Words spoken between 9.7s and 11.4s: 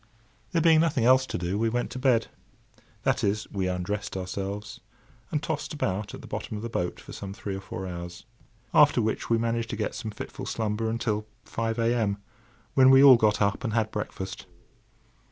get some fitful slumber until